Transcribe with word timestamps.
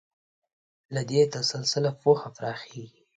له 0.93 1.01
دې 1.09 1.21
تسلسله 1.35 1.91
پوهه 2.01 2.29
پراخېږي. 2.37 3.03